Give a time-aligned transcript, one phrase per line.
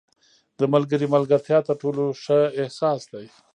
[0.59, 3.25] •د ملګري ملګرتیا تر ټولو ښه احساس دی.